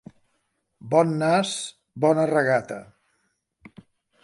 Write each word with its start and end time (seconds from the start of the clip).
Bon 0.93 1.11
nas, 1.19 1.51
bona 2.07 2.25
regata. 2.33 2.81